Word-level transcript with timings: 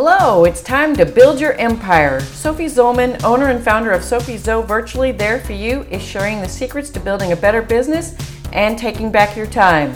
Hello, 0.00 0.44
it's 0.44 0.62
time 0.62 0.94
to 0.94 1.04
build 1.04 1.40
your 1.40 1.54
empire. 1.54 2.20
Sophie 2.20 2.66
Zollman, 2.66 3.20
owner 3.24 3.48
and 3.48 3.60
founder 3.60 3.90
of 3.90 4.04
Sophie 4.04 4.36
Zo 4.36 4.62
Virtually 4.62 5.10
There 5.10 5.40
for 5.40 5.54
You, 5.54 5.82
is 5.90 6.00
sharing 6.00 6.40
the 6.40 6.48
secrets 6.48 6.88
to 6.90 7.00
building 7.00 7.32
a 7.32 7.36
better 7.36 7.60
business 7.60 8.14
and 8.52 8.78
taking 8.78 9.10
back 9.10 9.36
your 9.36 9.48
time. 9.48 9.92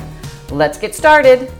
Let's 0.50 0.76
get 0.76 0.96
started. 0.96 1.52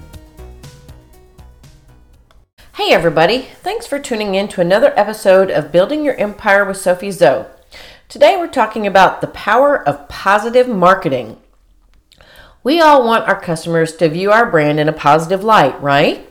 Hey, 2.74 2.92
everybody. 2.92 3.42
Thanks 3.42 3.86
for 3.86 4.00
tuning 4.00 4.34
in 4.34 4.48
to 4.48 4.60
another 4.60 4.92
episode 4.96 5.48
of 5.48 5.70
Building 5.70 6.04
Your 6.04 6.16
Empire 6.16 6.64
with 6.64 6.78
Sophie 6.78 7.12
Zo. 7.12 7.46
Today, 8.08 8.36
we're 8.36 8.48
talking 8.48 8.88
about 8.88 9.20
the 9.20 9.28
power 9.28 9.88
of 9.88 10.08
positive 10.08 10.66
marketing. 10.66 11.38
We 12.64 12.80
all 12.80 13.06
want 13.06 13.28
our 13.28 13.40
customers 13.40 13.94
to 13.98 14.08
view 14.08 14.32
our 14.32 14.50
brand 14.50 14.80
in 14.80 14.88
a 14.88 14.92
positive 14.92 15.44
light, 15.44 15.80
right? 15.80 16.28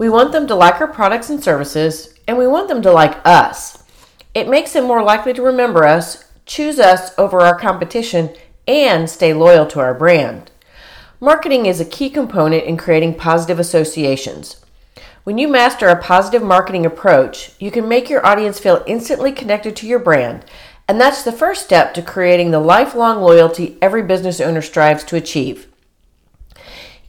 We 0.00 0.08
want 0.08 0.32
them 0.32 0.46
to 0.46 0.54
like 0.54 0.80
our 0.80 0.88
products 0.88 1.28
and 1.28 1.44
services, 1.44 2.14
and 2.26 2.38
we 2.38 2.46
want 2.46 2.68
them 2.68 2.80
to 2.80 2.90
like 2.90 3.20
us. 3.22 3.84
It 4.32 4.48
makes 4.48 4.72
them 4.72 4.84
more 4.84 5.02
likely 5.02 5.34
to 5.34 5.42
remember 5.42 5.84
us, 5.84 6.24
choose 6.46 6.78
us 6.78 7.12
over 7.18 7.40
our 7.40 7.58
competition, 7.58 8.34
and 8.66 9.10
stay 9.10 9.34
loyal 9.34 9.66
to 9.66 9.80
our 9.80 9.92
brand. 9.92 10.50
Marketing 11.20 11.66
is 11.66 11.82
a 11.82 11.84
key 11.84 12.08
component 12.08 12.64
in 12.64 12.78
creating 12.78 13.16
positive 13.16 13.58
associations. 13.60 14.64
When 15.24 15.36
you 15.36 15.48
master 15.48 15.88
a 15.88 16.00
positive 16.00 16.42
marketing 16.42 16.86
approach, 16.86 17.52
you 17.58 17.70
can 17.70 17.86
make 17.86 18.08
your 18.08 18.24
audience 18.24 18.58
feel 18.58 18.82
instantly 18.86 19.32
connected 19.32 19.76
to 19.76 19.86
your 19.86 19.98
brand, 19.98 20.46
and 20.88 20.98
that's 20.98 21.24
the 21.24 21.30
first 21.30 21.62
step 21.62 21.92
to 21.92 22.00
creating 22.00 22.52
the 22.52 22.58
lifelong 22.58 23.20
loyalty 23.20 23.76
every 23.82 24.02
business 24.02 24.40
owner 24.40 24.62
strives 24.62 25.04
to 25.04 25.16
achieve. 25.16 25.69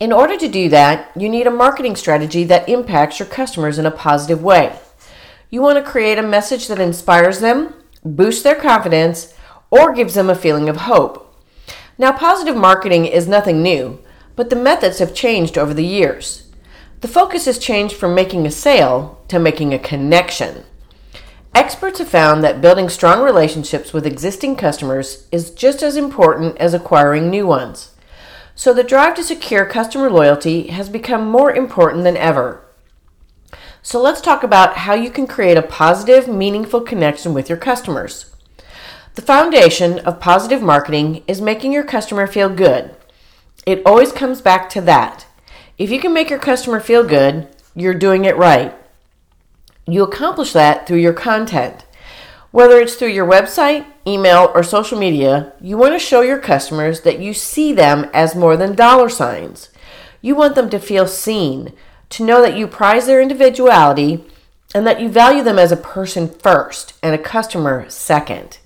In 0.02 0.12
order 0.12 0.36
to 0.36 0.48
do 0.48 0.68
that, 0.70 1.12
you 1.16 1.30
need 1.30 1.46
a 1.46 1.52
marketing 1.52 1.96
strategy 1.96 2.44
that 2.46 2.68
impacts 2.68 3.20
your 3.20 3.28
customers 3.28 3.78
in 3.78 3.86
a 3.86 3.92
positive 3.92 4.42
way. 4.42 4.80
You 5.52 5.62
want 5.62 5.78
to 5.78 5.92
create 5.92 6.18
a 6.18 6.24
message 6.24 6.68
that 6.70 6.80
inspires 6.80 7.40
them, 7.40 7.76
boosts 8.04 8.42
their 8.42 8.56
confidence, 8.56 9.36
or 9.70 9.94
gives 9.94 10.16
them 10.16 10.28
a 10.28 10.34
feeling 10.34 10.70
of 10.70 10.78
hope. 10.78 11.38
Now, 12.00 12.12
positive 12.12 12.56
marketing 12.56 13.06
is 13.06 13.28
nothing 13.28 13.62
new, 13.62 14.00
but 14.36 14.50
the 14.50 14.56
methods 14.56 14.98
have 14.98 15.14
changed 15.14 15.56
over 15.56 15.72
the 15.72 15.86
years. 15.86 16.50
The 17.02 17.08
focus 17.08 17.46
has 17.46 17.60
changed 17.60 17.94
from 17.96 18.16
making 18.16 18.48
a 18.48 18.52
sale 18.52 19.24
to 19.28 19.38
making 19.38 19.72
a 19.72 19.78
connection. 19.78 20.64
Experts 21.54 22.00
have 22.00 22.10
found 22.10 22.44
that 22.44 22.60
building 22.60 22.90
strong 22.90 23.22
relationships 23.22 23.94
with 23.94 24.08
existing 24.08 24.56
customers 24.56 25.28
is 25.32 25.52
just 25.52 25.84
as 25.84 25.96
important 25.96 26.58
as 26.58 26.74
acquiring 26.74 27.30
new 27.30 27.46
ones. 27.46 27.92
So 28.56 28.74
the 28.74 28.84
drive 28.84 29.16
to 29.16 29.24
secure 29.24 29.66
customer 29.66 30.10
loyalty 30.10 30.68
has 30.68 30.90
become 30.90 31.30
more 31.30 31.52
important 31.54 32.04
than 32.04 32.18
ever. 32.18 32.66
So 33.82 34.00
let's 34.00 34.22
talk 34.22 34.44
about 34.44 34.78
how 34.78 34.94
you 34.94 35.10
can 35.10 35.26
create 35.26 35.58
a 35.58 35.64
positive, 35.64 36.28
meaningful 36.28 36.82
connection 36.82 37.34
with 37.34 37.50
your 37.50 37.58
customers. 37.58 38.36
The 39.16 39.22
foundation 39.22 40.00
of 40.00 40.20
positive 40.20 40.62
marketing 40.62 41.24
is 41.28 41.42
making 41.42 41.74
your 41.74 41.84
customer 41.84 42.28
feel 42.28 42.50
good. 42.50 42.96
It 43.66 43.82
always 43.86 44.12
comes 44.12 44.42
back 44.42 44.70
to 44.72 44.82
that. 44.82 45.26
If 45.78 45.90
you 45.90 46.00
can 46.00 46.14
make 46.14 46.30
your 46.30 46.40
customer 46.40 46.80
feel 46.80 47.04
good, 47.04 47.48
you're 47.76 47.94
doing 47.94 48.26
it 48.26 48.38
right. 48.38 48.76
You 49.88 50.04
accomplish 50.04 50.54
that 50.54 50.86
through 50.86 51.00
your 51.00 51.14
content. 51.14 51.86
Whether 52.52 52.80
it's 52.82 52.96
through 52.96 53.10
your 53.10 53.26
website, 53.26 53.86
email, 54.06 54.52
or 54.54 54.62
social 54.62 55.00
media, 55.00 55.54
you 55.62 55.78
want 55.78 55.94
to 55.94 56.00
show 56.00 56.20
your 56.20 56.38
customers 56.38 57.02
that 57.02 57.20
you 57.20 57.34
see 57.34 57.72
them 57.72 58.10
as 58.14 58.36
more 58.36 58.58
than 58.58 58.76
dollar 58.76 59.08
signs. 59.08 59.70
You 60.22 60.36
want 60.36 60.56
them 60.56 60.70
to 60.72 60.80
feel 60.80 61.08
seen, 61.08 61.72
to 62.10 62.26
know 62.26 62.42
that 62.42 62.58
you 62.58 62.68
prize 62.68 63.06
their 63.06 63.22
individuality, 63.22 64.26
and 64.76 64.86
that 64.86 65.00
you 65.00 65.08
value 65.08 65.44
them 65.44 65.58
as 65.58 65.72
a 65.72 65.78
person 65.78 66.28
first 66.28 66.94
and 67.02 67.16
a 67.16 67.18
customer 67.18 67.90
second. 67.90 68.60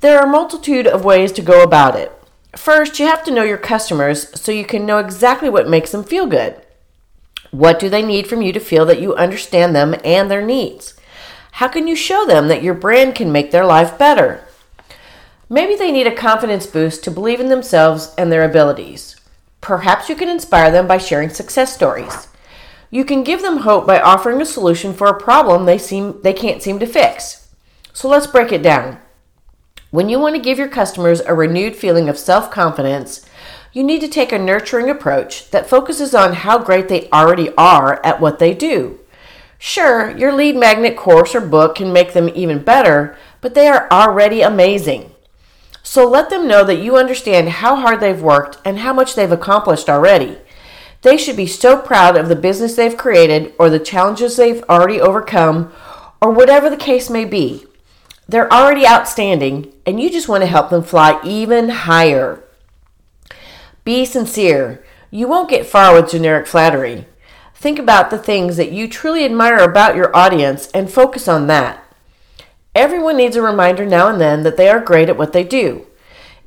There 0.00 0.18
are 0.18 0.26
a 0.26 0.30
multitude 0.30 0.88
of 0.88 1.04
ways 1.04 1.30
to 1.32 1.42
go 1.42 1.62
about 1.62 1.94
it. 1.94 2.12
First, 2.56 2.98
you 2.98 3.06
have 3.06 3.22
to 3.24 3.30
know 3.30 3.44
your 3.44 3.56
customers 3.56 4.38
so 4.40 4.50
you 4.50 4.64
can 4.64 4.84
know 4.84 4.98
exactly 4.98 5.48
what 5.48 5.68
makes 5.68 5.92
them 5.92 6.02
feel 6.02 6.26
good. 6.26 6.60
What 7.52 7.78
do 7.78 7.88
they 7.88 8.02
need 8.02 8.26
from 8.26 8.42
you 8.42 8.52
to 8.52 8.60
feel 8.60 8.84
that 8.86 9.00
you 9.00 9.14
understand 9.14 9.76
them 9.76 9.94
and 10.04 10.28
their 10.28 10.44
needs? 10.44 10.94
How 11.56 11.68
can 11.68 11.88
you 11.88 11.96
show 11.96 12.26
them 12.26 12.48
that 12.48 12.62
your 12.62 12.74
brand 12.74 13.14
can 13.14 13.32
make 13.32 13.50
their 13.50 13.64
life 13.64 13.96
better? 13.96 14.46
Maybe 15.48 15.74
they 15.74 15.90
need 15.90 16.06
a 16.06 16.14
confidence 16.14 16.66
boost 16.66 17.02
to 17.04 17.10
believe 17.10 17.40
in 17.40 17.48
themselves 17.48 18.14
and 18.18 18.30
their 18.30 18.44
abilities. 18.44 19.16
Perhaps 19.62 20.10
you 20.10 20.16
can 20.16 20.28
inspire 20.28 20.70
them 20.70 20.86
by 20.86 20.98
sharing 20.98 21.30
success 21.30 21.74
stories. 21.74 22.28
You 22.90 23.06
can 23.06 23.24
give 23.24 23.40
them 23.40 23.60
hope 23.60 23.86
by 23.86 23.98
offering 23.98 24.42
a 24.42 24.44
solution 24.44 24.92
for 24.92 25.06
a 25.06 25.18
problem 25.18 25.64
they 25.64 25.78
seem 25.78 26.20
they 26.20 26.34
can't 26.34 26.62
seem 26.62 26.78
to 26.78 26.86
fix. 26.86 27.48
So 27.94 28.06
let's 28.06 28.26
break 28.26 28.52
it 28.52 28.62
down. 28.62 28.98
When 29.90 30.10
you 30.10 30.20
want 30.20 30.36
to 30.36 30.42
give 30.42 30.58
your 30.58 30.68
customers 30.68 31.20
a 31.20 31.32
renewed 31.32 31.74
feeling 31.74 32.10
of 32.10 32.18
self-confidence, 32.18 33.24
you 33.72 33.82
need 33.82 34.02
to 34.02 34.08
take 34.08 34.30
a 34.30 34.38
nurturing 34.38 34.90
approach 34.90 35.50
that 35.52 35.70
focuses 35.70 36.14
on 36.14 36.34
how 36.34 36.58
great 36.58 36.88
they 36.88 37.08
already 37.08 37.48
are 37.56 38.04
at 38.04 38.20
what 38.20 38.40
they 38.40 38.52
do. 38.52 39.00
Sure, 39.58 40.16
your 40.16 40.32
lead 40.32 40.56
magnet 40.56 40.96
course 40.96 41.34
or 41.34 41.40
book 41.40 41.76
can 41.76 41.92
make 41.92 42.12
them 42.12 42.30
even 42.34 42.62
better, 42.62 43.16
but 43.40 43.54
they 43.54 43.68
are 43.68 43.88
already 43.90 44.42
amazing. 44.42 45.12
So 45.82 46.08
let 46.08 46.30
them 46.30 46.48
know 46.48 46.64
that 46.64 46.82
you 46.82 46.96
understand 46.96 47.48
how 47.48 47.76
hard 47.76 48.00
they've 48.00 48.20
worked 48.20 48.58
and 48.64 48.80
how 48.80 48.92
much 48.92 49.14
they've 49.14 49.30
accomplished 49.30 49.88
already. 49.88 50.38
They 51.02 51.16
should 51.16 51.36
be 51.36 51.46
so 51.46 51.80
proud 51.80 52.16
of 52.16 52.28
the 52.28 52.34
business 52.34 52.74
they've 52.74 52.96
created 52.96 53.54
or 53.58 53.70
the 53.70 53.78
challenges 53.78 54.36
they've 54.36 54.64
already 54.64 55.00
overcome 55.00 55.72
or 56.20 56.32
whatever 56.32 56.68
the 56.68 56.76
case 56.76 57.08
may 57.08 57.24
be. 57.24 57.66
They're 58.28 58.52
already 58.52 58.86
outstanding 58.86 59.72
and 59.86 60.00
you 60.00 60.10
just 60.10 60.28
want 60.28 60.42
to 60.42 60.48
help 60.48 60.70
them 60.70 60.82
fly 60.82 61.20
even 61.24 61.68
higher. 61.68 62.42
Be 63.84 64.04
sincere. 64.04 64.84
You 65.12 65.28
won't 65.28 65.48
get 65.48 65.66
far 65.66 65.94
with 65.94 66.10
generic 66.10 66.48
flattery. 66.48 67.06
Think 67.58 67.78
about 67.78 68.10
the 68.10 68.18
things 68.18 68.58
that 68.58 68.70
you 68.70 68.86
truly 68.86 69.24
admire 69.24 69.56
about 69.56 69.96
your 69.96 70.14
audience 70.14 70.68
and 70.72 70.90
focus 70.90 71.26
on 71.26 71.46
that. 71.46 71.82
Everyone 72.74 73.16
needs 73.16 73.34
a 73.34 73.42
reminder 73.42 73.86
now 73.86 74.08
and 74.08 74.20
then 74.20 74.42
that 74.42 74.58
they 74.58 74.68
are 74.68 74.78
great 74.78 75.08
at 75.08 75.16
what 75.16 75.32
they 75.32 75.42
do. 75.42 75.86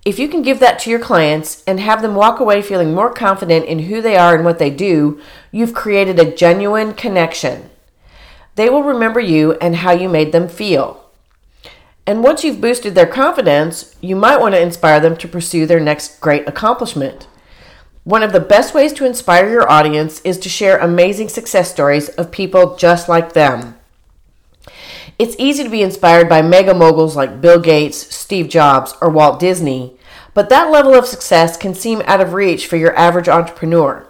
If 0.05 0.19
you 0.19 0.27
can 0.27 0.43
give 0.43 0.59
that 0.59 0.77
to 0.79 0.89
your 0.91 0.99
clients 0.99 1.63
and 1.65 1.79
have 1.79 2.03
them 2.03 2.13
walk 2.13 2.39
away 2.39 2.61
feeling 2.61 2.93
more 2.93 3.11
confident 3.11 3.65
in 3.65 3.79
who 3.79 4.01
they 4.01 4.15
are 4.15 4.35
and 4.35 4.45
what 4.45 4.59
they 4.59 4.69
do, 4.69 5.19
you've 5.51 5.73
created 5.73 6.19
a 6.19 6.31
genuine 6.31 6.93
connection. 6.93 7.71
They 8.53 8.69
will 8.69 8.83
remember 8.83 9.19
you 9.19 9.53
and 9.53 9.77
how 9.77 9.91
you 9.91 10.07
made 10.07 10.31
them 10.31 10.47
feel. 10.47 11.09
And 12.05 12.23
once 12.23 12.43
you've 12.43 12.61
boosted 12.61 12.93
their 12.93 13.07
confidence, 13.07 13.95
you 13.99 14.15
might 14.15 14.39
want 14.39 14.53
to 14.53 14.61
inspire 14.61 14.99
them 14.99 15.17
to 15.17 15.27
pursue 15.27 15.65
their 15.65 15.79
next 15.79 16.21
great 16.21 16.47
accomplishment. 16.47 17.27
One 18.09 18.23
of 18.23 18.33
the 18.33 18.39
best 18.39 18.73
ways 18.73 18.91
to 18.93 19.05
inspire 19.05 19.47
your 19.47 19.71
audience 19.71 20.19
is 20.21 20.39
to 20.39 20.49
share 20.49 20.79
amazing 20.79 21.29
success 21.29 21.69
stories 21.69 22.09
of 22.09 22.31
people 22.31 22.75
just 22.75 23.07
like 23.07 23.33
them. 23.33 23.75
It's 25.19 25.35
easy 25.37 25.63
to 25.63 25.69
be 25.69 25.83
inspired 25.83 26.27
by 26.27 26.41
mega 26.41 26.73
moguls 26.73 27.15
like 27.15 27.39
Bill 27.39 27.59
Gates, 27.59 28.15
Steve 28.15 28.49
Jobs, 28.49 28.95
or 28.99 29.11
Walt 29.11 29.39
Disney, 29.39 29.95
but 30.33 30.49
that 30.49 30.71
level 30.71 30.95
of 30.95 31.05
success 31.05 31.55
can 31.55 31.75
seem 31.75 32.01
out 32.05 32.19
of 32.19 32.33
reach 32.33 32.65
for 32.65 32.77
your 32.77 32.97
average 32.97 33.29
entrepreneur. 33.29 34.07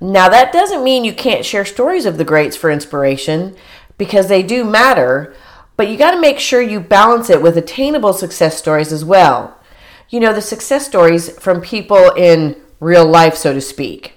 Now, 0.00 0.28
that 0.28 0.52
doesn't 0.52 0.84
mean 0.84 1.04
you 1.04 1.12
can't 1.12 1.44
share 1.44 1.64
stories 1.64 2.06
of 2.06 2.18
the 2.18 2.24
greats 2.24 2.56
for 2.56 2.70
inspiration, 2.70 3.56
because 3.96 4.28
they 4.28 4.44
do 4.44 4.62
matter, 4.62 5.34
but 5.76 5.88
you 5.88 5.96
got 5.96 6.12
to 6.12 6.20
make 6.20 6.38
sure 6.38 6.62
you 6.62 6.78
balance 6.78 7.30
it 7.30 7.42
with 7.42 7.56
attainable 7.56 8.12
success 8.12 8.56
stories 8.56 8.92
as 8.92 9.04
well. 9.04 9.58
You 10.08 10.20
know, 10.20 10.32
the 10.32 10.40
success 10.40 10.86
stories 10.86 11.36
from 11.40 11.60
people 11.60 12.12
in 12.12 12.54
real 12.80 13.06
life, 13.06 13.36
so 13.36 13.52
to 13.52 13.60
speak. 13.60 14.14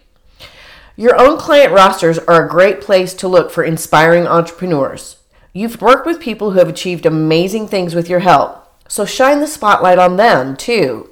Your 0.96 1.20
own 1.20 1.38
client 1.38 1.72
rosters 1.72 2.20
are 2.20 2.46
a 2.46 2.50
great 2.50 2.82
place 2.82 3.14
to 3.16 3.28
look 3.28 3.52
for 3.52 3.64
inspiring 3.64 4.28
entrepreneurs. 4.28 5.18
You've 5.54 5.82
worked 5.82 6.06
with 6.06 6.20
people 6.20 6.52
who 6.52 6.60
have 6.60 6.70
achieved 6.70 7.06
amazing 7.06 7.68
things 7.68 7.96
with 7.96 8.10
your 8.10 8.20
help, 8.20 8.68
so 8.88 9.06
shine 9.06 9.40
the 9.40 9.48
spotlight 9.48 10.00
on 10.00 10.18
them 10.18 10.56
too. 10.56 11.10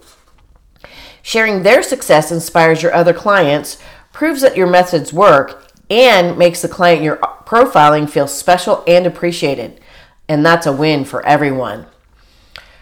Sharing 1.21 1.63
their 1.63 1.83
success 1.83 2.31
inspires 2.31 2.81
your 2.81 2.93
other 2.93 3.13
clients, 3.13 3.77
proves 4.13 4.41
that 4.41 4.57
your 4.57 4.67
methods 4.67 5.11
work, 5.11 5.67
and 5.89 6.37
makes 6.37 6.61
the 6.61 6.67
client 6.67 7.01
you're 7.01 7.17
profiling 7.17 8.09
feel 8.09 8.27
special 8.27 8.83
and 8.87 9.05
appreciated. 9.05 9.81
And 10.27 10.45
that's 10.45 10.67
a 10.67 10.73
win 10.73 11.05
for 11.05 11.25
everyone. 11.25 11.87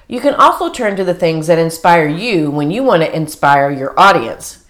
You 0.08 0.22
can 0.22 0.36
also 0.36 0.72
turn 0.72 0.96
to 0.96 1.04
the 1.04 1.14
things 1.14 1.48
that 1.48 1.60
inspire 1.60 2.08
you 2.08 2.50
when 2.50 2.72
you 2.72 2.84
want 2.84 3.04
to 3.04 3.16
inspire 3.16 3.70
your 3.70 3.98
audience. 4.00 4.66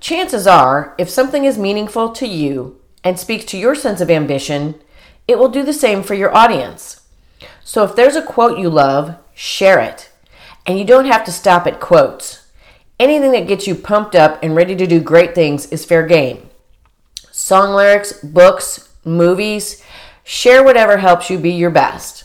Chances 0.00 0.46
are, 0.46 0.94
if 0.98 1.08
something 1.08 1.44
is 1.44 1.56
meaningful 1.56 2.10
to 2.10 2.26
you 2.26 2.80
and 3.02 3.18
speaks 3.18 3.44
to 3.46 3.58
your 3.58 3.74
sense 3.74 4.00
of 4.00 4.10
ambition, 4.10 4.74
it 5.26 5.38
will 5.38 5.48
do 5.48 5.62
the 5.62 5.72
same 5.72 6.02
for 6.02 6.14
your 6.14 6.34
audience. 6.34 7.02
So 7.64 7.84
if 7.84 7.96
there's 7.96 8.16
a 8.16 8.22
quote 8.22 8.58
you 8.58 8.68
love, 8.68 9.16
share 9.34 9.80
it. 9.80 10.10
And 10.66 10.78
you 10.78 10.84
don't 10.84 11.06
have 11.06 11.24
to 11.24 11.32
stop 11.32 11.66
at 11.66 11.80
quotes. 11.80 12.46
Anything 13.00 13.32
that 13.32 13.48
gets 13.48 13.66
you 13.66 13.74
pumped 13.74 14.14
up 14.14 14.42
and 14.42 14.54
ready 14.54 14.76
to 14.76 14.86
do 14.86 15.00
great 15.00 15.34
things 15.34 15.66
is 15.66 15.84
fair 15.84 16.06
game. 16.06 16.50
Song 17.30 17.74
lyrics, 17.74 18.12
books, 18.12 18.92
movies. 19.04 19.82
Share 20.22 20.62
whatever 20.62 20.98
helps 20.98 21.30
you 21.30 21.38
be 21.38 21.50
your 21.50 21.70
best. 21.70 22.24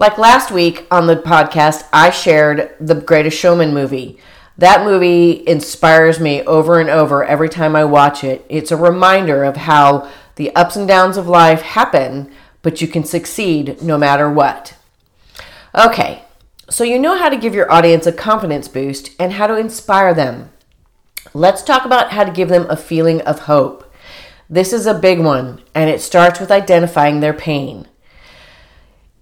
Like 0.00 0.16
last 0.16 0.50
week 0.50 0.86
on 0.90 1.06
the 1.06 1.16
podcast, 1.16 1.86
I 1.92 2.08
shared 2.08 2.74
the 2.80 2.94
Greatest 2.94 3.36
Showman 3.36 3.74
movie. 3.74 4.18
That 4.56 4.82
movie 4.82 5.46
inspires 5.46 6.18
me 6.18 6.40
over 6.44 6.80
and 6.80 6.88
over 6.88 7.22
every 7.22 7.50
time 7.50 7.76
I 7.76 7.84
watch 7.84 8.24
it. 8.24 8.42
It's 8.48 8.72
a 8.72 8.78
reminder 8.78 9.44
of 9.44 9.58
how 9.58 10.10
the 10.36 10.56
ups 10.56 10.74
and 10.74 10.88
downs 10.88 11.18
of 11.18 11.28
life 11.28 11.60
happen, 11.60 12.32
but 12.62 12.80
you 12.80 12.88
can 12.88 13.04
succeed 13.04 13.82
no 13.82 13.98
matter 13.98 14.30
what. 14.30 14.74
Okay, 15.74 16.22
so 16.70 16.82
you 16.82 16.98
know 16.98 17.18
how 17.18 17.28
to 17.28 17.36
give 17.36 17.54
your 17.54 17.70
audience 17.70 18.06
a 18.06 18.12
confidence 18.12 18.68
boost 18.68 19.10
and 19.18 19.34
how 19.34 19.48
to 19.48 19.58
inspire 19.58 20.14
them. 20.14 20.48
Let's 21.34 21.62
talk 21.62 21.84
about 21.84 22.12
how 22.12 22.24
to 22.24 22.32
give 22.32 22.48
them 22.48 22.64
a 22.70 22.76
feeling 22.76 23.20
of 23.20 23.40
hope. 23.40 23.92
This 24.48 24.72
is 24.72 24.86
a 24.86 24.94
big 24.94 25.20
one, 25.20 25.60
and 25.74 25.90
it 25.90 26.00
starts 26.00 26.40
with 26.40 26.50
identifying 26.50 27.20
their 27.20 27.34
pain. 27.34 27.86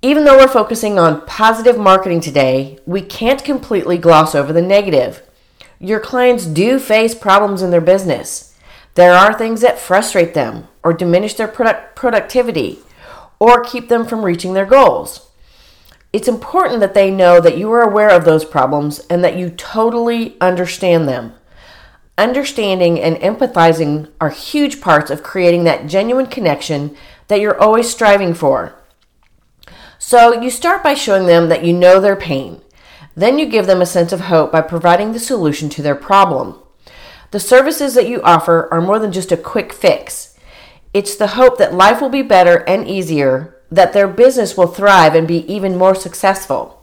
Even 0.01 0.25
though 0.25 0.37
we're 0.37 0.47
focusing 0.47 0.97
on 0.97 1.27
positive 1.27 1.77
marketing 1.77 2.21
today, 2.21 2.79
we 2.87 3.03
can't 3.03 3.43
completely 3.43 3.99
gloss 3.99 4.33
over 4.33 4.53
the 4.53 4.63
negative. 4.63 5.23
Your 5.81 5.99
clients 5.99 6.47
do 6.47 6.79
face 6.79 7.17
problems 7.17 7.63
in 7.63 7.73
their 7.73 7.81
business. 7.81 8.57
There 8.95 9.13
are 9.13 9.37
things 9.37 9.61
that 9.61 9.81
frustrate 9.81 10.35
them 10.35 10.69
or 10.85 10.93
diminish 10.93 11.35
their 11.35 11.49
product 11.49 11.97
productivity 11.97 12.79
or 13.41 13.65
keep 13.65 13.89
them 13.89 14.07
from 14.07 14.25
reaching 14.25 14.55
their 14.55 14.67
goals. 14.67 15.29
It's 16.13 16.29
important 16.29 16.79
that 16.79 16.95
they 16.95 17.11
know 17.11 17.41
that 17.41 17.59
you 17.59 17.71
are 17.73 17.83
aware 17.83 18.11
of 18.11 18.25
those 18.25 18.45
problems 18.45 19.01
and 19.11 19.25
that 19.25 19.37
you 19.37 19.51
totally 19.51 20.37
understand 20.41 21.09
them. 21.09 21.35
Understanding 22.17 23.01
and 23.01 23.17
empathizing 23.17 24.11
are 24.21 24.31
huge 24.31 24.81
parts 24.81 25.11
of 25.11 25.25
creating 25.25 25.65
that 25.65 25.89
genuine 25.89 26.27
connection 26.27 26.97
that 27.27 27.41
you're 27.41 27.61
always 27.61 27.91
striving 27.91 28.33
for. 28.33 28.78
So 29.99 30.41
you 30.41 30.51
start 30.51 30.83
by 30.83 30.95
showing 30.95 31.27
them 31.27 31.49
that 31.49 31.65
you 31.65 31.73
know 31.73 32.01
their 32.01 32.17
pain. 32.17 32.61
Then 33.17 33.39
you 33.39 33.47
give 33.47 33.67
them 33.67 33.83
a 33.83 33.87
sense 33.87 34.13
of 34.13 34.21
hope 34.21 34.53
by 34.53 34.61
providing 34.61 35.13
the 35.13 35.19
solution 35.19 35.69
to 35.71 35.83
their 35.83 35.97
problem. 35.97 36.55
The 37.33 37.41
services 37.41 37.95
that 37.95 38.09
you 38.09 38.23
offer 38.23 38.69
are 38.73 38.81
more 38.81 38.99
than 38.99 39.13
just 39.13 39.33
a 39.33 39.37
quick 39.37 39.73
fix. 39.73 40.39
It's 40.95 41.17
the 41.17 41.29
hope 41.29 41.59
that 41.59 41.75
life 41.75 42.01
will 42.01 42.09
be 42.09 42.23
better 42.23 42.59
and 42.69 42.89
easier, 42.89 43.57
that 43.71 43.93
their 43.93 44.09
business 44.09 44.57
will 44.57 44.69
thrive 44.69 45.15
and 45.15 45.29
be 45.29 45.45
even 45.53 45.77
more 45.77 45.95
successful. 45.95 46.83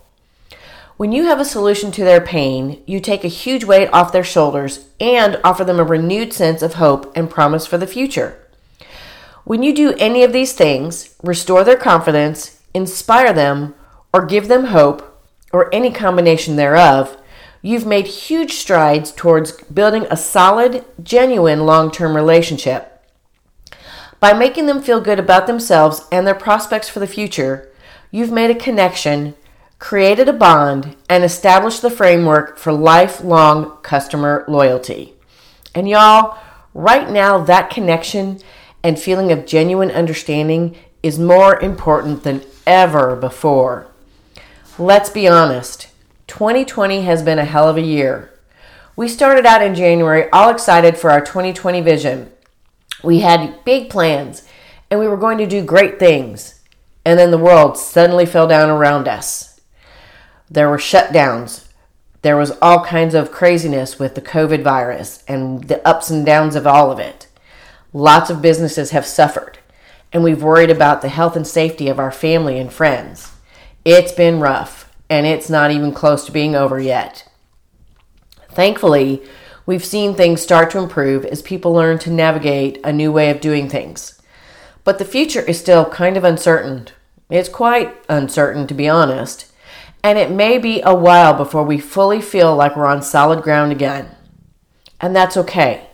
When 0.98 1.12
you 1.12 1.26
have 1.26 1.40
a 1.40 1.46
solution 1.46 1.92
to 1.92 2.04
their 2.04 2.22
pain, 2.22 2.82
you 2.86 3.00
take 3.00 3.24
a 3.24 3.30
huge 3.30 3.64
weight 3.64 3.90
off 3.92 4.12
their 4.12 4.24
shoulders 4.24 4.88
and 5.00 5.40
offer 5.44 5.64
them 5.64 5.80
a 5.80 5.84
renewed 5.84 6.32
sense 6.32 6.62
of 6.62 6.76
hope 6.76 7.12
and 7.18 7.30
promise 7.30 7.66
for 7.66 7.78
the 7.78 7.88
future. 7.88 8.40
When 9.44 9.64
you 9.64 9.74
do 9.74 9.94
any 9.98 10.24
of 10.24 10.32
these 10.32 10.54
things, 10.54 11.16
restore 11.22 11.64
their 11.64 11.78
confidence, 11.78 12.55
inspire 12.75 13.33
them, 13.33 13.74
or 14.13 14.25
give 14.25 14.48
them 14.48 14.66
hope, 14.66 15.24
or 15.51 15.74
any 15.74 15.92
combination 15.92 16.56
thereof, 16.56 17.18
you've 17.63 17.88
made 17.88 18.06
huge 18.06 18.54
strides 18.54 19.12
towards 19.12 19.54
building 19.63 20.06
a 20.12 20.18
solid, 20.18 20.86
genuine 21.01 21.66
long 21.66 21.89
term 21.89 22.16
relationship. 22.16 23.04
By 24.19 24.33
making 24.33 24.68
them 24.68 24.81
feel 24.81 25.01
good 25.01 25.18
about 25.19 25.48
themselves 25.48 26.04
and 26.12 26.27
their 26.27 26.36
prospects 26.36 26.89
for 26.89 27.00
the 27.00 27.07
future, 27.07 27.72
you've 28.12 28.31
made 28.31 28.51
a 28.51 28.56
connection 28.56 29.33
created 29.80 30.27
a 30.27 30.33
bond, 30.33 30.95
and 31.10 31.24
established 31.24 31.81
the 31.81 31.89
framework 31.89 32.57
for 32.57 32.72
lifelong 32.72 33.77
customer 33.81 34.45
loyalty. 34.48 35.13
And 35.74 35.88
y'all, 35.89 36.38
right 36.74 37.10
now, 37.10 37.44
that 37.44 37.69
connection 37.69 38.39
and 38.83 38.98
feeling 38.98 39.31
of 39.31 39.45
genuine 39.45 39.92
understanding 39.92 40.75
is 41.04 41.19
more 41.19 41.60
important 41.60 42.24
than 42.24 42.42
ever 42.66 43.16
before. 43.16 43.88
Let's 44.78 45.10
be 45.10 45.28
honest, 45.28 45.90
2020 46.28 47.02
has 47.02 47.24
been 47.24 47.40
a 47.40 47.46
hell 47.46 47.70
of 47.70 47.78
a 47.78 47.82
year. 47.82 48.32
We 48.96 49.08
started 49.08 49.46
out 49.46 49.62
in 49.62 49.76
January 49.76 50.30
all 50.32 50.50
excited 50.50 50.98
for 50.98 51.12
our 51.12 51.22
2020 51.22 51.82
vision. 51.82 52.32
We 53.04 53.20
had 53.20 53.64
big 53.66 53.90
plans 53.90 54.48
and 54.90 55.00
we 55.00 55.08
were 55.08 55.18
going 55.18 55.38
to 55.40 55.48
do 55.48 55.64
great 55.64 56.00
things. 56.00 56.62
And 57.04 57.20
then 57.20 57.32
the 57.32 57.38
world 57.38 57.78
suddenly 57.78 58.26
fell 58.26 58.48
down 58.48 58.70
around 58.70 59.08
us. 59.08 59.60
There 60.50 60.70
were 60.70 60.78
shutdowns. 60.78 61.68
There 62.22 62.38
was 62.38 62.58
all 62.62 62.84
kinds 62.84 63.14
of 63.14 63.32
craziness 63.32 64.00
with 64.00 64.16
the 64.16 64.22
COVID 64.22 64.64
virus 64.64 65.24
and 65.28 65.66
the 65.66 65.86
ups 65.88 66.10
and 66.10 66.26
downs 66.26 66.56
of 66.56 66.66
all 66.66 66.92
of 66.92 67.00
it. 67.00 67.28
Lots 67.94 68.30
of 68.30 68.42
businesses 68.42 68.92
have 68.92 69.06
suffered, 69.06 69.60
and 70.12 70.24
we've 70.24 70.44
worried 70.44 70.69
about 70.69 71.02
the 71.02 71.10
health 71.10 71.36
and 71.36 71.46
safety 71.46 71.88
of 71.88 72.00
our 72.00 72.12
family 72.12 72.57
and 72.57 72.72
friends. 72.72 73.34
It's 73.84 74.12
been 74.12 74.40
rough, 74.40 74.92
and 75.10 75.25
it's 75.25 75.50
not 75.50 75.72
even 75.72 75.94
close 75.94 76.25
to 76.25 76.31
being 76.31 76.56
over 76.56 76.80
yet. 76.80 77.30
Thankfully, 78.50 79.22
we've 79.66 79.86
seen 79.86 80.13
things 80.13 80.42
start 80.42 80.72
to 80.72 80.80
improve 80.80 81.25
as 81.25 81.42
people 81.42 81.74
learn 81.74 82.00
to 82.00 82.12
navigate 82.12 82.80
a 82.84 82.94
new 82.94 83.12
way 83.12 83.30
of 83.30 83.42
doing 83.42 83.69
things. 83.69 84.22
But 84.84 85.00
the 85.00 85.06
future 85.06 85.42
is 85.42 85.60
still 85.60 85.86
kind 85.86 86.18
of 86.18 86.24
uncertain. 86.24 86.88
It's 87.30 87.50
quite 87.50 87.96
uncertain, 88.08 88.68
to 88.68 88.74
be 88.74 88.88
honest 88.88 89.51
and 90.06 90.19
it 90.19 90.30
may 90.30 90.60
be 90.60 90.84
a 90.84 90.94
while 90.94 91.34
before 91.34 91.63
we 91.63 91.80
fully 91.80 92.22
feel 92.22 92.56
like 92.56 92.75
we're 92.75 92.86
on 92.86 93.01
solid 93.01 93.42
ground 93.42 93.72
again. 93.72 94.08
And 95.01 95.16
that's 95.16 95.36
okay. 95.36 95.88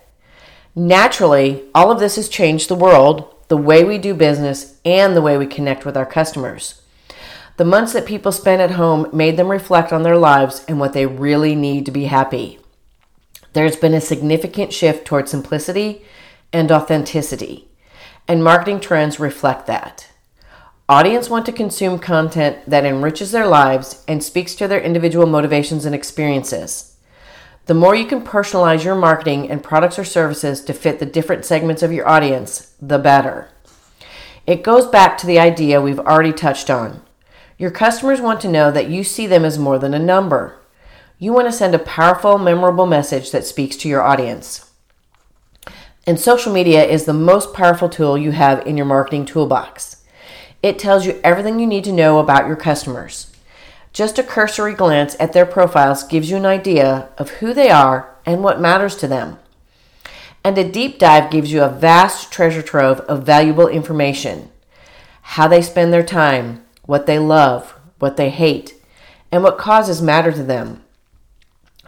Naturally, 0.76 1.64
all 1.74 1.90
of 1.90 2.02
this 2.02 2.18
has 2.18 2.28
changed 2.28 2.68
the 2.68 2.76
world, 2.76 3.34
the 3.52 3.58
way 3.58 3.84
we 3.84 3.98
do 3.98 4.14
business, 4.14 4.80
and 4.86 5.14
the 5.14 5.22
way 5.22 5.38
we 5.38 5.46
connect 5.46 5.84
with 5.84 5.98
our 5.98 6.06
customers. 6.06 6.82
The 7.58 7.66
months 7.66 7.92
that 7.92 8.06
people 8.06 8.32
spent 8.32 8.62
at 8.62 8.78
home 8.78 9.10
made 9.12 9.36
them 9.36 9.52
reflect 9.52 9.92
on 9.92 10.04
their 10.04 10.16
lives 10.16 10.64
and 10.70 10.80
what 10.80 10.94
they 10.94 11.06
really 11.06 11.54
need 11.54 11.86
to 11.86 11.92
be 11.92 12.06
happy. 12.06 12.60
There's 13.52 13.76
been 13.76 13.94
a 13.94 14.00
significant 14.00 14.72
shift 14.72 15.04
toward 15.06 15.28
simplicity 15.28 16.06
and 16.54 16.72
authenticity, 16.72 17.68
and 18.26 18.42
marketing 18.42 18.80
trends 18.80 19.20
reflect 19.20 19.68
that. 19.68 20.08
Audience 20.88 21.30
want 21.30 21.46
to 21.48 21.52
consume 21.52 22.00
content 22.00 22.58
that 22.66 22.86
enriches 22.86 23.34
their 23.34 23.48
lives 23.48 24.06
and 24.08 24.24
speaks 24.24 24.56
to 24.56 24.70
their 24.70 24.80
individual 24.80 25.28
motivations 25.28 25.84
and 25.84 25.94
experiences. 25.94 26.91
The 27.72 27.76
more 27.76 27.96
you 27.96 28.04
can 28.04 28.22
personalize 28.22 28.84
your 28.84 28.96
marketing 28.96 29.50
and 29.50 29.64
products 29.64 29.98
or 29.98 30.04
services 30.04 30.62
to 30.66 30.74
fit 30.74 31.00
the 31.00 31.06
different 31.06 31.46
segments 31.46 31.82
of 31.82 31.94
your 31.94 32.06
audience, 32.06 32.76
the 32.82 33.00
better. 33.00 33.48
It 34.46 34.62
goes 34.62 34.88
back 34.88 35.18
to 35.18 35.26
the 35.26 35.40
idea 35.40 35.80
we've 35.80 35.98
already 35.98 36.34
touched 36.34 36.70
on. 36.70 37.02
Your 37.58 37.72
customers 37.72 38.20
want 38.20 38.42
to 38.42 38.52
know 38.52 38.72
that 38.72 38.90
you 38.90 39.06
see 39.06 39.26
them 39.26 39.46
as 39.46 39.58
more 39.58 39.80
than 39.80 39.94
a 39.94 40.00
number. 40.00 40.60
You 41.18 41.32
want 41.32 41.48
to 41.48 41.54
send 41.54 41.74
a 41.74 41.80
powerful, 41.80 42.38
memorable 42.38 42.88
message 42.88 43.32
that 43.32 43.46
speaks 43.46 43.78
to 43.78 43.88
your 43.88 44.02
audience. 44.02 44.70
And 46.06 46.20
social 46.20 46.52
media 46.52 46.84
is 46.84 47.06
the 47.06 47.14
most 47.14 47.54
powerful 47.54 47.88
tool 47.88 48.18
you 48.18 48.32
have 48.32 48.68
in 48.68 48.76
your 48.76 48.86
marketing 48.86 49.24
toolbox. 49.24 50.04
It 50.62 50.78
tells 50.78 51.06
you 51.06 51.22
everything 51.24 51.58
you 51.58 51.68
need 51.68 51.86
to 51.86 51.94
know 51.94 52.20
about 52.20 52.48
your 52.48 52.58
customers. 52.58 53.31
Just 53.94 54.18
a 54.18 54.24
cursory 54.24 54.74
glance 54.74 55.16
at 55.20 55.34
their 55.34 55.46
profiles 55.46 56.04
gives 56.04 56.30
you 56.30 56.38
an 56.38 56.46
idea 56.46 57.10
of 57.18 57.30
who 57.30 57.54
they 57.54 57.70
are 57.70 58.16
and 58.26 58.44
what 58.44 58.62
matters 58.62 58.96
to 58.98 59.08
them. 59.08 59.38
And 60.44 60.58
a 60.58 60.70
deep 60.70 60.98
dive 60.98 61.30
gives 61.30 61.52
you 61.52 61.62
a 61.62 61.70
vast 61.70 62.32
treasure 62.32 62.62
trove 62.62 63.02
of 63.02 63.26
valuable 63.26 63.68
information 63.68 64.50
how 65.24 65.48
they 65.48 65.62
spend 65.62 65.94
their 65.94 66.04
time, 66.04 66.66
what 66.84 67.06
they 67.06 67.20
love, 67.20 67.76
what 68.00 68.18
they 68.18 68.30
hate, 68.30 68.74
and 69.32 69.44
what 69.44 69.58
causes 69.58 70.02
matter 70.02 70.32
to 70.32 70.44
them. 70.44 70.84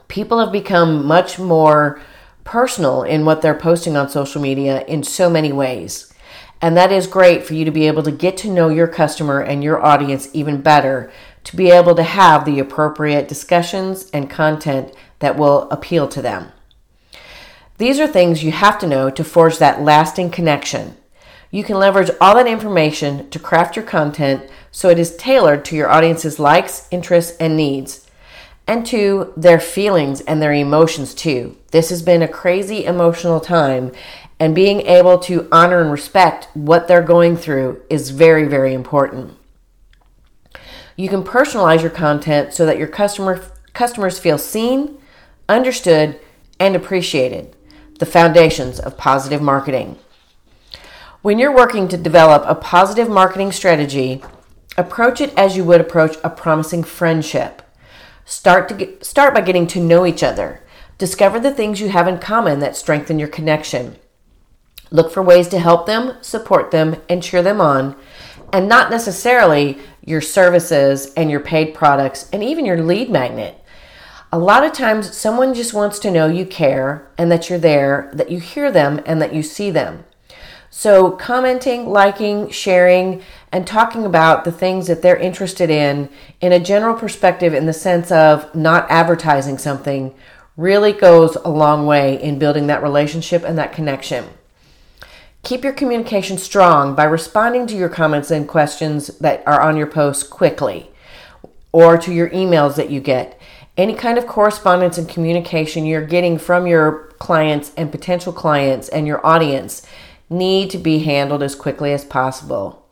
People 0.07 0.39
have 0.39 0.51
become 0.51 1.05
much 1.05 1.39
more 1.39 2.00
personal 2.43 3.03
in 3.03 3.25
what 3.25 3.41
they're 3.41 3.55
posting 3.55 3.98
on 3.98 4.07
social 4.07 4.41
media 4.41 4.86
in 4.86 5.03
so 5.03 5.29
many 5.29 5.51
ways. 5.51 6.13
And 6.62 6.77
that 6.77 6.91
is 6.91 7.07
great 7.07 7.43
for 7.43 7.53
you 7.53 7.65
to 7.65 7.72
be 7.72 7.88
able 7.88 8.03
to 8.03 8.12
get 8.12 8.38
to 8.38 8.51
know 8.51 8.69
your 8.69 8.88
customer 8.88 9.41
and 9.41 9.63
your 9.63 9.83
audience 9.83 10.29
even 10.31 10.62
better, 10.62 11.12
to 11.43 11.55
be 11.55 11.69
able 11.69 11.95
to 11.95 12.03
have 12.03 12.45
the 12.45 12.59
appropriate 12.59 13.27
discussions 13.27 14.09
and 14.12 14.29
content 14.29 14.93
that 15.19 15.38
will 15.38 15.69
appeal 15.69 16.07
to 16.07 16.21
them. 16.21 16.51
These 17.77 18.00
are 18.00 18.07
things 18.07 18.43
you 18.43 18.51
have 18.51 18.77
to 18.79 18.88
know 18.88 19.09
to 19.09 19.23
forge 19.23 19.57
that 19.57 19.81
lasting 19.81 20.29
connection. 20.29 20.95
You 21.51 21.63
can 21.63 21.77
leverage 21.77 22.12
all 22.21 22.35
that 22.35 22.47
information 22.47 23.29
to 23.29 23.39
craft 23.39 23.75
your 23.75 23.85
content 23.85 24.50
so 24.71 24.89
it 24.89 24.97
is 24.97 25.15
tailored 25.17 25.65
to 25.65 25.75
your 25.75 25.89
audience's 25.89 26.39
likes, 26.39 26.88
interests, 26.91 27.38
and 27.39 27.55
needs, 27.55 28.09
and 28.65 28.85
to 28.88 29.33
their 29.35 29.59
feelings 29.59 30.21
and 30.21 30.41
their 30.41 30.53
emotions 30.53 31.13
too. 31.13 31.57
This 31.71 31.89
has 31.89 32.01
been 32.01 32.21
a 32.21 32.27
crazy 32.27 32.85
emotional 32.85 33.39
time, 33.39 33.91
and 34.39 34.55
being 34.55 34.81
able 34.81 35.19
to 35.19 35.47
honor 35.51 35.81
and 35.81 35.91
respect 35.91 36.47
what 36.53 36.88
they're 36.88 37.03
going 37.03 37.38
through 37.38 37.81
is 37.89 38.09
very, 38.09 38.47
very 38.47 38.73
important. 38.73 39.38
You 40.95 41.09
can 41.09 41.23
personalize 41.23 41.81
your 41.81 41.89
content 41.89 42.53
so 42.53 42.65
that 42.65 42.77
your 42.77 42.88
customer, 42.88 43.43
customers 43.73 44.19
feel 44.19 44.38
seen, 44.38 44.97
understood, 45.50 46.19
and 46.59 46.75
appreciated. 46.75 47.55
The 48.00 48.05
foundations 48.05 48.79
of 48.79 48.97
positive 48.97 49.41
marketing. 49.41 49.97
When 51.21 51.39
you're 51.39 51.55
working 51.55 51.88
to 51.88 51.97
develop 51.97 52.43
a 52.45 52.55
positive 52.55 53.09
marketing 53.09 53.51
strategy, 53.53 54.21
approach 54.77 55.21
it 55.21 55.33
as 55.38 55.55
you 55.55 55.63
would 55.63 55.81
approach 55.81 56.17
a 56.23 56.29
promising 56.29 56.83
friendship. 56.83 57.62
Start 58.25 58.67
to 58.69 58.75
get, 58.75 59.05
start 59.05 59.33
by 59.33 59.41
getting 59.41 59.67
to 59.67 59.79
know 59.79 60.05
each 60.05 60.23
other. 60.23 60.62
Discover 60.97 61.39
the 61.39 61.53
things 61.53 61.79
you 61.79 61.89
have 61.89 62.07
in 62.07 62.19
common 62.19 62.59
that 62.59 62.75
strengthen 62.75 63.19
your 63.19 63.27
connection. 63.27 63.97
Look 64.91 65.12
for 65.12 65.23
ways 65.23 65.47
to 65.50 65.59
help 65.59 65.85
them, 65.85 66.17
support 66.21 66.71
them, 66.71 66.97
and 67.09 67.23
cheer 67.23 67.41
them 67.41 67.59
on, 67.59 67.95
and 68.53 68.69
not 68.69 68.91
necessarily 68.91 69.79
your 70.05 70.22
services 70.22 71.12
and 71.15 71.29
your 71.29 71.39
paid 71.39 71.74
products 71.74 72.29
and 72.31 72.43
even 72.43 72.65
your 72.65 72.81
lead 72.81 73.10
magnet. 73.10 73.60
A 74.31 74.38
lot 74.39 74.63
of 74.63 74.74
times, 74.74 75.15
someone 75.15 75.53
just 75.53 75.74
wants 75.74 76.00
to 76.00 76.12
know 76.12 76.27
you 76.27 76.45
care 76.45 77.12
and 77.17 77.31
that 77.31 77.50
you're 77.50 77.60
there, 77.60 78.10
that 78.13 78.31
you 78.31 78.39
hear 78.39 78.72
them, 78.72 79.01
and 79.05 79.22
that 79.22 79.33
you 79.33 79.43
see 79.43 79.69
them. 79.69 80.05
So, 80.69 81.12
commenting, 81.12 81.89
liking, 81.89 82.50
sharing, 82.50 83.22
and 83.51 83.67
talking 83.67 84.05
about 84.05 84.43
the 84.43 84.51
things 84.51 84.88
that 84.88 85.03
they're 85.03 85.17
interested 85.17 85.69
in 85.69 86.10
in 86.41 86.51
a 86.51 86.60
general 86.60 86.95
perspective, 86.95 87.53
in 87.53 87.67
the 87.67 87.74
sense 87.74 88.12
of 88.12 88.53
not 88.55 88.89
advertising 88.89 89.60
something, 89.60 90.15
really 90.57 90.93
goes 90.93 91.36
a 91.38 91.50
long 91.50 91.86
way 91.86 92.22
in 92.22 92.39
building 92.39 92.67
that 92.67 92.81
relationship 92.81 93.43
and 93.43 93.57
that 93.60 93.72
connection. 93.72 94.25
Keep 95.43 95.65
your 95.65 95.73
communication 95.73 96.38
strong 96.38 96.95
by 96.95 97.03
responding 97.03 97.67
to 97.67 97.75
your 97.75 97.89
comments 97.89 98.31
and 98.31 98.47
questions 98.47 99.07
that 99.19 99.43
are 99.45 99.59
on 99.59 99.75
your 99.75 99.88
posts 99.88 100.23
quickly 100.23 100.89
or 101.73 101.97
to 101.97 102.13
your 102.13 102.29
emails 102.29 102.77
that 102.77 102.89
you 102.89 103.01
get. 103.01 103.38
Any 103.75 103.93
kind 103.93 104.17
of 104.17 104.25
correspondence 104.25 104.97
and 104.97 105.09
communication 105.09 105.85
you're 105.85 106.05
getting 106.05 106.38
from 106.38 106.65
your 106.65 107.09
clients 107.19 107.73
and 107.75 107.91
potential 107.91 108.31
clients 108.31 108.88
and 108.88 109.05
your 109.05 109.25
audience 109.25 109.85
need 110.29 110.69
to 110.69 110.77
be 110.77 111.00
handled 111.00 111.43
as 111.43 111.55
quickly 111.55 111.91
as 111.91 112.05
possible. 112.05 112.88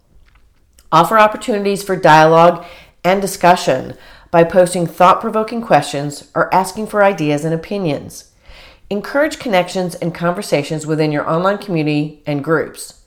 Offer 0.91 1.19
opportunities 1.19 1.83
for 1.83 1.95
dialogue 1.95 2.65
and 3.01 3.21
discussion 3.21 3.95
by 4.29 4.43
posting 4.43 4.87
thought 4.87 5.21
provoking 5.21 5.61
questions 5.61 6.29
or 6.35 6.53
asking 6.53 6.87
for 6.87 7.01
ideas 7.01 7.45
and 7.45 7.53
opinions. 7.53 8.30
Encourage 8.91 9.39
connections 9.39 9.95
and 9.95 10.13
conversations 10.13 10.85
within 10.85 11.13
your 11.13 11.25
online 11.25 11.57
community 11.57 12.21
and 12.25 12.43
groups. 12.43 13.05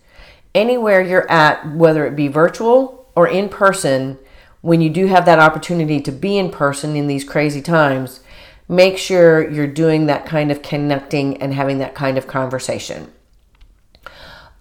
Anywhere 0.55 1.03
you're 1.03 1.31
at, 1.31 1.75
whether 1.75 2.07
it 2.07 2.17
be 2.17 2.27
virtual 2.27 3.07
or 3.15 3.29
in 3.29 3.51
person, 3.51 4.19
when 4.63 4.81
you 4.81 4.89
do 4.89 5.09
have 5.09 5.27
that 5.27 5.39
opportunity 5.39 6.01
to 6.01 6.11
be 6.11 6.39
in 6.39 6.51
person 6.51 6.97
in 6.97 7.07
these 7.07 7.23
crazy 7.23 7.61
times, 7.61 8.21
make 8.67 8.97
sure 8.97 9.51
you're 9.51 9.67
doing 9.67 10.07
that 10.07 10.25
kind 10.25 10.51
of 10.51 10.63
connecting 10.63 11.37
and 11.37 11.53
having 11.53 11.77
that 11.81 11.95
kind 11.95 12.17
of 12.17 12.27
conversation. 12.27 13.13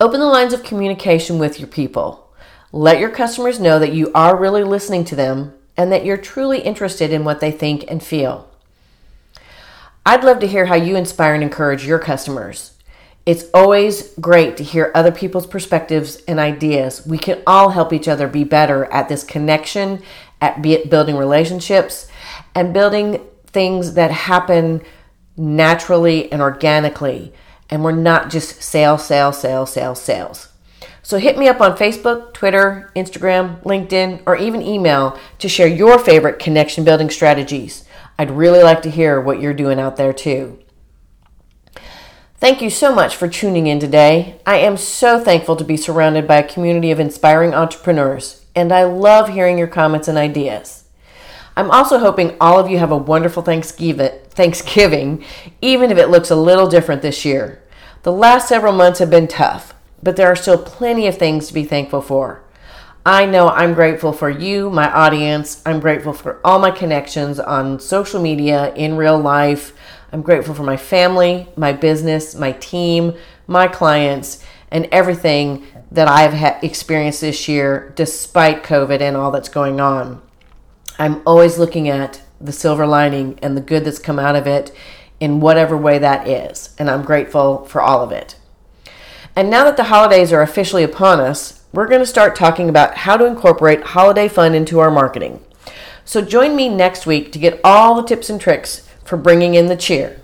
Open 0.02 0.20
the 0.20 0.26
lines 0.26 0.52
of 0.52 0.62
communication 0.62 1.40
with 1.40 1.58
your 1.58 1.70
people. 1.70 2.34
Let 2.74 3.00
your 3.00 3.10
customers 3.10 3.62
know 3.62 3.80
that 3.80 3.94
you 3.94 4.12
are 4.14 4.38
really 4.38 4.66
listening 4.66 5.06
to 5.06 5.16
them 5.16 5.54
and 5.78 5.90
that 5.90 6.04
you're 6.04 6.18
truly 6.18 6.60
interested 6.60 7.14
in 7.14 7.24
what 7.24 7.40
they 7.40 7.50
think 7.50 7.86
and 7.88 8.04
feel. 8.04 8.53
I'd 10.06 10.24
love 10.24 10.40
to 10.40 10.48
hear 10.48 10.66
how 10.66 10.76
you 10.76 10.96
inspire 10.96 11.34
and 11.34 11.44
encourage 11.44 11.86
your 11.86 12.00
customers. 12.00 12.74
It's 13.26 13.46
always 13.54 14.14
great 14.20 14.58
to 14.58 14.64
hear 14.64 14.92
other 14.94 15.12
people's 15.12 15.48
perspectives 15.48 16.18
and 16.28 16.40
ideas. 16.40 17.06
We 17.08 17.18
can 17.18 17.42
all 17.48 17.70
help 17.70 17.94
each 17.94 18.10
other 18.10 18.28
be 18.28 18.44
better 18.44 18.86
at 18.86 19.08
this 19.08 19.24
connection, 19.24 20.04
at 20.42 20.62
building 20.62 21.16
relationships, 21.16 22.10
and 22.54 22.74
building 22.74 23.22
things 23.48 23.94
that 23.94 24.12
happen 24.12 24.82
naturally 25.38 26.32
and 26.32 26.42
organically 26.42 27.34
and 27.74 27.84
we're 27.84 27.92
not 27.92 28.30
just 28.30 28.62
sales, 28.62 29.04
sales, 29.04 29.42
sales, 29.42 29.74
sales, 29.74 30.00
sales. 30.00 30.50
So 31.02 31.18
hit 31.18 31.40
me 31.40 31.48
up 31.48 31.60
on 31.60 31.76
Facebook, 31.76 32.32
Twitter, 32.32 32.92
Instagram, 32.96 33.62
LinkedIn, 33.64 34.22
or 34.28 34.36
even 34.36 34.62
email 34.62 35.20
to 35.40 35.50
share 35.50 35.68
your 35.68 35.98
favorite 35.98 36.38
connection 36.38 36.84
building 36.84 37.10
strategies. 37.10 37.84
I'd 38.18 38.32
really 38.32 38.62
like 38.62 38.82
to 38.84 38.90
hear 38.90 39.20
what 39.20 39.42
you're 39.42 39.54
doing 39.54 39.80
out 39.80 39.98
there 39.98 40.14
too. 40.14 40.60
Thank 42.36 42.62
you 42.62 42.70
so 42.70 42.94
much 42.94 43.16
for 43.16 43.28
tuning 43.28 43.68
in 43.68 43.80
today. 43.80 44.40
I 44.46 44.58
am 44.58 44.76
so 44.76 45.20
thankful 45.20 45.56
to 45.56 45.64
be 45.64 45.78
surrounded 45.78 46.28
by 46.28 46.36
a 46.36 46.48
community 46.48 46.92
of 46.92 47.00
inspiring 47.00 47.54
entrepreneurs, 47.54 48.46
and 48.54 48.72
I 48.72 48.84
love 48.84 49.30
hearing 49.30 49.58
your 49.58 49.68
comments 49.68 50.08
and 50.10 50.18
ideas. 50.18 50.84
I'm 51.56 51.72
also 51.72 52.00
hoping 52.00 52.36
all 52.42 52.60
of 52.60 52.70
you 52.70 52.80
have 52.80 52.92
a 52.92 52.98
wonderful 52.98 53.44
Thanksgiving, 53.44 55.24
even 55.62 55.92
if 55.92 55.98
it 55.98 56.10
looks 56.10 56.30
a 56.30 56.36
little 56.36 56.68
different 56.68 57.02
this 57.02 57.24
year. 57.24 57.64
The 58.02 58.12
last 58.12 58.50
several 58.50 58.74
months 58.74 59.00
have 59.00 59.10
been 59.10 59.28
tough, 59.28 59.74
but 60.02 60.18
there 60.18 60.28
are 60.28 60.36
still 60.36 60.58
plenty 60.58 61.08
of 61.08 61.18
things 61.18 61.48
to 61.48 61.54
be 61.54 61.64
thankful 61.64 62.02
for. 62.02 62.43
I 63.06 63.26
know 63.26 63.50
I'm 63.50 63.74
grateful 63.74 64.14
for 64.14 64.30
you, 64.30 64.70
my 64.70 64.90
audience. 64.90 65.62
I'm 65.66 65.82
grateful 65.82 66.14
for 66.14 66.40
all 66.42 66.58
my 66.58 66.72
connections 66.72 67.38
on 67.38 67.82
social 67.82 68.22
media, 68.22 68.74
in 68.76 68.96
real 68.96 69.20
life. 69.20 69.74
I'm 70.14 70.22
grateful 70.22 70.54
for 70.54 70.64
my 70.64 70.78
family, 70.78 71.50
my 71.58 71.74
business, 71.74 72.34
my 72.34 72.54
team, 72.54 73.14
my 73.46 73.68
clients, 73.68 74.42
and 74.72 74.88
everything 74.90 75.66
that 75.92 76.08
I've 76.08 76.34
ha- 76.34 76.60
experienced 76.62 77.20
this 77.20 77.50
year 77.50 77.92
despite 77.98 78.64
COVID 78.64 79.02
and 79.02 79.18
all 79.18 79.32
that's 79.32 79.50
going 79.50 79.82
on. 79.82 80.22
I'm 80.98 81.22
always 81.28 81.58
looking 81.58 81.90
at 81.90 82.22
the 82.40 82.54
silver 82.54 82.88
lining 82.88 83.38
and 83.42 83.58
the 83.58 83.62
good 83.62 83.84
that's 83.84 84.00
come 84.00 84.18
out 84.18 84.38
of 84.38 84.48
it 84.48 84.74
in 85.20 85.42
whatever 85.42 85.76
way 85.76 85.98
that 86.00 86.26
is. 86.26 86.74
And 86.80 86.90
I'm 86.90 87.04
grateful 87.04 87.66
for 87.66 87.82
all 87.82 88.02
of 88.02 88.14
it. 88.14 88.38
And 89.36 89.50
now 89.50 89.66
that 89.66 89.76
the 89.76 89.86
holidays 89.86 90.32
are 90.32 90.42
officially 90.42 90.84
upon 90.84 91.20
us, 91.20 91.63
we're 91.74 91.88
going 91.88 92.00
to 92.00 92.06
start 92.06 92.36
talking 92.36 92.70
about 92.70 92.96
how 92.96 93.18
to 93.18 93.26
incorporate 93.26 93.84
holiday 93.84 94.28
fun 94.28 94.54
into 94.54 94.80
our 94.80 94.92
marketing. 94.92 95.44
So 96.06 96.22
join 96.22 96.56
me 96.56 96.70
next 96.70 97.06
week 97.06 97.32
to 97.32 97.40
get 97.40 97.60
all 97.64 97.96
the 97.96 98.08
tips 98.08 98.30
and 98.30 98.40
tricks 98.40 98.88
for 99.04 99.18
bringing 99.18 99.56
in 99.56 99.68
the 99.68 99.76
cheer. 99.76 100.22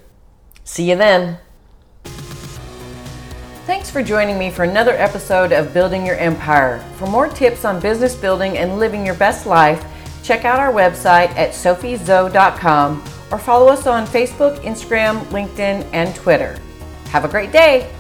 See 0.64 0.90
you 0.90 0.96
then. 0.96 1.40
Thanks 3.66 3.90
for 3.90 4.02
joining 4.02 4.38
me 4.38 4.50
for 4.50 4.64
another 4.64 4.94
episode 4.94 5.52
of 5.52 5.74
Building 5.74 6.06
Your 6.06 6.16
Empire. 6.16 6.84
For 6.98 7.08
more 7.08 7.28
tips 7.28 7.66
on 7.66 7.80
business 7.80 8.16
building 8.16 8.58
and 8.58 8.80
living 8.80 9.06
your 9.06 9.16
best 9.16 9.46
life, 9.46 9.86
check 10.24 10.46
out 10.46 10.60
our 10.60 10.74
website 10.74 11.30
at 11.36 11.52
sophiezo.com 11.52 13.04
or 13.32 13.38
follow 13.38 13.68
us 13.68 13.86
on 13.86 14.08
Facebook, 14.08 14.58
Instagram, 14.62 15.24
LinkedIn, 15.26 15.88
and 15.94 16.16
Twitter. 16.16 16.60
Have 17.10 17.26
a 17.26 17.28
great 17.28 17.52
day! 17.52 17.92